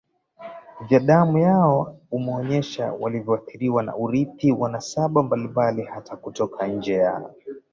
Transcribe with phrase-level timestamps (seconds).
[0.87, 7.29] vya damu yao umeonyesha walivyoathiriwa na urithi wa nasaba mbalimbali hata kutoka nje ya